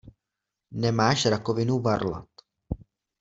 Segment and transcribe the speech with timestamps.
[0.75, 2.29] Nemáš rakovinu varlat!